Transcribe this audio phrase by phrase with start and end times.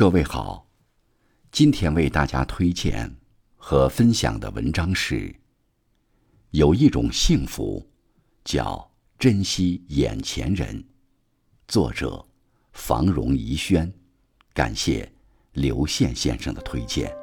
[0.00, 0.66] 各位好，
[1.52, 3.14] 今天为大家推荐
[3.54, 5.36] 和分享的文章是：
[6.52, 7.86] 有一种幸福，
[8.42, 10.82] 叫珍惜眼前人。
[11.68, 12.26] 作者：
[12.72, 13.92] 房荣怡轩，
[14.54, 15.06] 感谢
[15.52, 17.14] 刘宪先生的推荐。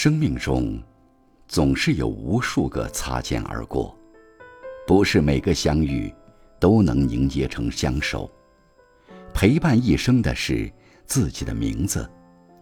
[0.00, 0.80] 生命中，
[1.48, 3.98] 总是有无数个擦肩而过，
[4.86, 6.14] 不是每个相遇
[6.60, 8.30] 都能凝结成相守。
[9.34, 10.72] 陪伴一生的是
[11.04, 12.08] 自己的名字，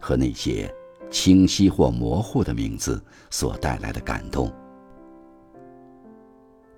[0.00, 0.74] 和那些
[1.10, 4.50] 清晰或模糊的名字所带来的感动。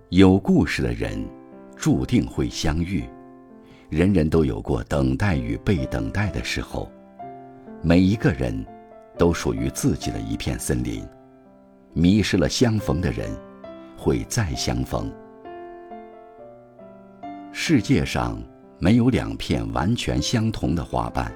[0.08, 1.24] 有故事的人，
[1.76, 3.04] 注定会相遇。
[3.90, 6.90] 人人都有过等待与被等待的时候，
[7.80, 8.66] 每一个人。
[9.18, 11.04] 都属于自己的一片森林，
[11.92, 13.28] 迷失了相逢的人，
[13.96, 15.12] 会再相逢。
[17.52, 18.40] 世界上
[18.78, 21.32] 没有两片完全相同的花瓣，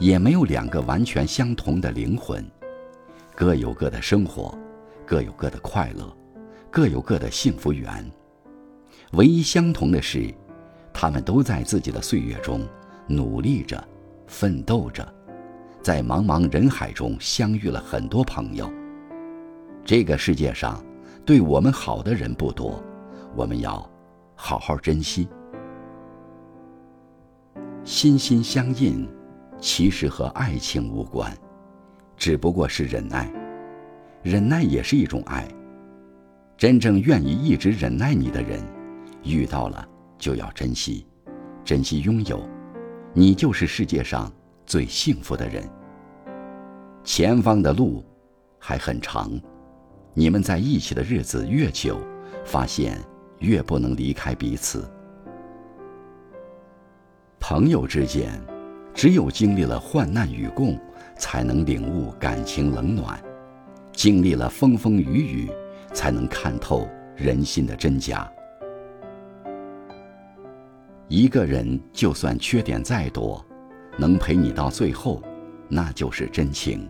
[0.00, 2.44] 也没有两个完全相同的灵魂，
[3.36, 4.58] 各有各的生活，
[5.06, 6.12] 各有各的快乐，
[6.70, 8.04] 各有各的幸福缘。
[9.12, 10.34] 唯一相同的是，
[10.92, 12.66] 他们都在自己的岁月中
[13.06, 13.82] 努力着，
[14.26, 15.14] 奋斗着。
[15.88, 18.70] 在茫茫人海中相遇了很多朋友。
[19.86, 20.84] 这个世界上，
[21.24, 22.84] 对我们好的人不多，
[23.34, 23.90] 我们要
[24.34, 25.26] 好好珍惜。
[27.84, 29.08] 心心相印，
[29.58, 31.34] 其实和爱情无关，
[32.18, 33.32] 只不过是忍耐。
[34.22, 35.48] 忍耐也是一种爱。
[36.58, 38.60] 真正愿意一直忍耐你的人，
[39.24, 41.06] 遇到了就要珍惜，
[41.64, 42.46] 珍惜拥有，
[43.14, 44.30] 你就是世界上。
[44.66, 45.66] 最幸福的人。
[47.10, 48.04] 前方的路
[48.58, 49.32] 还很长，
[50.12, 51.98] 你们在一起的日子越久，
[52.44, 53.00] 发现
[53.38, 54.86] 越不能离开彼此。
[57.40, 58.30] 朋友之间，
[58.92, 60.78] 只有经历了患难与共，
[61.16, 63.18] 才能领悟感情冷暖；
[63.90, 65.50] 经历了风风雨雨，
[65.94, 68.30] 才能看透人心的真假。
[71.08, 73.42] 一个人就算缺点再多。
[73.96, 75.22] 能陪你到最后，
[75.68, 76.86] 那就是真情。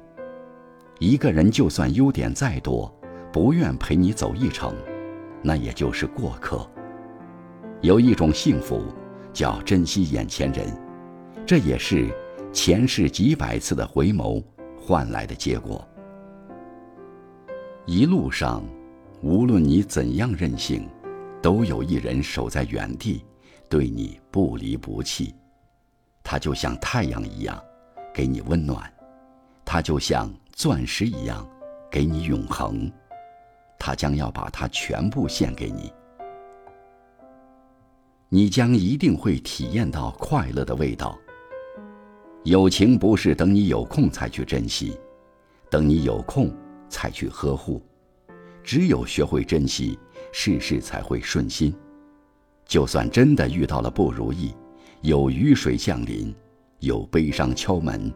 [0.98, 2.92] 一个人就算优点再多，
[3.32, 4.75] 不愿陪你走一程，
[5.42, 6.69] 那也就是过客。
[7.81, 8.82] 有一种幸福，
[9.32, 10.66] 叫珍惜眼前人，
[11.47, 12.12] 这也是
[12.53, 14.42] 前世几百次的回眸
[14.76, 15.87] 换来的结果。
[17.87, 18.64] 一路上，
[19.22, 20.88] 无论你怎样任性，
[21.41, 23.25] 都有一人守在原地，
[23.69, 25.32] 对你不离不弃。
[26.25, 27.56] 他就像太阳一样，
[28.12, 28.82] 给你温暖；
[29.64, 31.48] 他就像钻石一样，
[31.88, 32.91] 给你永恒。
[33.78, 35.92] 他将要把它全部献给你，
[38.28, 41.16] 你将一定会体验到快乐的味道。
[42.42, 44.98] 友情不是等你有空才去珍惜，
[45.70, 46.52] 等你有空
[46.88, 47.80] 才去呵护。
[48.64, 49.96] 只有学会珍惜，
[50.32, 51.72] 事事才会顺心。
[52.66, 54.52] 就算真的遇到了不如意，
[55.02, 56.34] 有雨水降临，
[56.80, 58.12] 有悲伤敲门，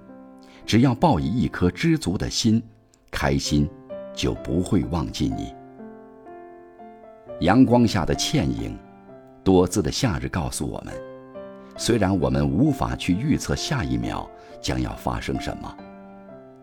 [0.64, 2.62] 只要抱以一颗知足的心，
[3.10, 3.68] 开心
[4.14, 5.54] 就不会忘记你。
[7.40, 8.78] 阳光下的倩影，
[9.42, 10.94] 多姿的夏日告诉我们：
[11.76, 14.28] 虽然我们无法去预测下一秒
[14.60, 15.76] 将要发生什么，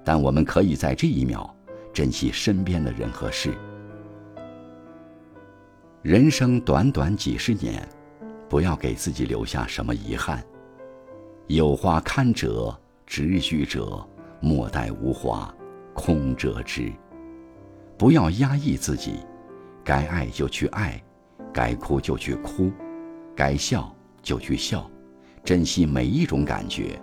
[0.04, 1.56] 但我们可以在这一秒
[1.94, 3.54] 珍惜身边的人和事。
[6.02, 7.88] 人生短短几十年。
[8.50, 10.44] 不要给自己留下什么遗憾。
[11.46, 12.76] 有花堪折
[13.10, 14.08] 直须者，
[14.40, 15.52] 莫待无花
[15.96, 16.94] 空折枝。
[17.98, 19.16] 不要压抑自己，
[19.84, 21.02] 该爱就去爱，
[21.52, 22.72] 该哭就去哭，
[23.36, 24.88] 该笑就去笑，
[25.44, 27.02] 珍惜每一种感觉。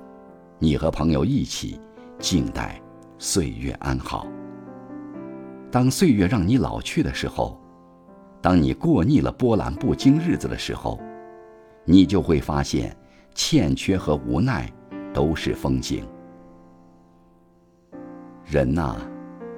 [0.60, 1.80] 你和朋友一起，
[2.20, 2.80] 静待
[3.18, 4.28] 岁月安好。
[5.72, 7.60] 当岁月让你老去的时候，
[8.40, 11.00] 当你过腻了波澜不惊日子的时候。
[11.88, 12.96] 你就会发现，
[13.34, 14.72] 欠缺和无奈
[15.16, 16.04] 都是风景。
[18.44, 18.98] 人呐，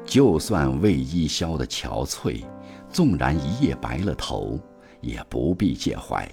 [0.04, 2.44] 就算为伊消的憔悴，
[2.88, 4.56] 纵然一夜白了头，
[5.00, 6.30] 也不必介怀。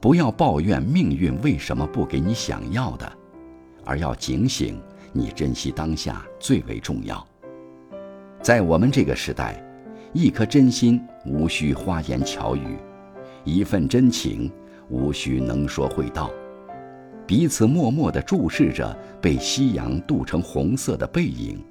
[0.00, 3.12] 不要抱怨命运为什么不给你想要的，
[3.84, 4.76] 而要警醒，
[5.12, 7.24] 你珍惜当下最为重要。
[8.40, 9.64] 在我们这个时代，
[10.12, 12.76] 一颗真心无需花言巧语，
[13.44, 14.50] 一份真情。
[14.88, 16.28] 无需能说会道，
[17.26, 21.64] 彼此默默地注视着被夕阳镀成红色的背影，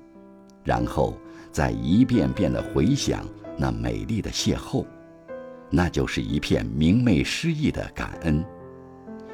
[0.64, 1.18] 然后
[1.52, 3.26] 再一遍遍地回想
[3.58, 4.86] 那美丽的邂逅，
[5.70, 8.44] 那就是一片明媚诗意的感恩。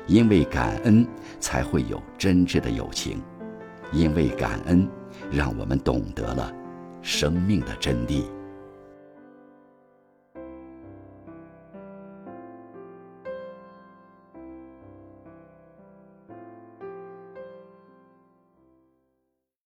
[0.07, 1.05] 因为感恩，
[1.39, 3.17] 才会有真挚的友情；
[3.91, 4.87] 因为感恩，
[5.29, 6.51] 让我们懂得了
[7.01, 8.23] 生命的真谛。